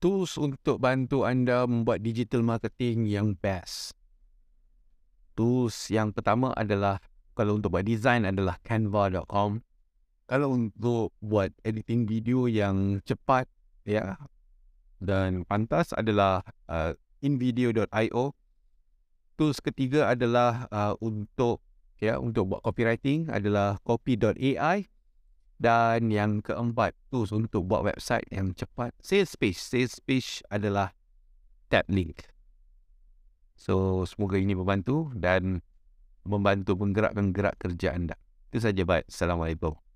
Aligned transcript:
tools 0.00 0.40
untuk 0.40 0.80
bantu 0.80 1.28
anda 1.28 1.68
membuat 1.68 2.00
digital 2.00 2.40
marketing 2.40 3.04
yang 3.04 3.36
best. 3.36 3.92
Tools 5.36 5.92
yang 5.92 6.10
pertama 6.10 6.56
adalah 6.56 6.98
kalau 7.36 7.60
untuk 7.60 7.76
buat 7.76 7.84
design 7.84 8.24
adalah 8.24 8.56
canva.com. 8.64 9.60
Kalau 10.26 10.48
untuk 10.56 11.12
buat 11.20 11.52
editing 11.64 12.08
video 12.08 12.48
yang 12.48 13.04
cepat 13.04 13.46
ya 13.84 14.16
dan 15.00 15.44
pantas 15.44 15.92
adalah 15.92 16.44
uh, 16.68 16.96
invideo.io. 17.20 18.32
Tools 19.36 19.58
ketiga 19.64 20.12
adalah 20.12 20.68
uh, 20.68 20.94
untuk 21.00 21.64
ya 22.00 22.16
untuk 22.16 22.56
buat 22.56 22.60
copywriting 22.64 23.28
adalah 23.28 23.76
copy.ai 23.84 24.88
dan 25.60 26.08
yang 26.08 26.40
keempat 26.40 26.96
tools 27.12 27.36
untuk 27.36 27.68
buat 27.68 27.84
website 27.84 28.24
yang 28.32 28.56
cepat 28.56 28.96
sales 29.04 29.36
page. 29.36 29.60
Sales 29.60 30.00
page 30.00 30.40
adalah 30.48 30.96
tab 31.68 31.84
link. 31.92 32.24
So 33.60 34.08
semoga 34.08 34.40
ini 34.40 34.56
membantu 34.56 35.12
dan 35.12 35.60
membantu 36.24 36.80
menggerakkan 36.80 37.36
gerak 37.36 37.60
kerja 37.60 37.92
anda. 37.92 38.16
Itu 38.48 38.64
saja 38.64 38.82
baik. 38.88 39.12
Assalamualaikum. 39.12 39.89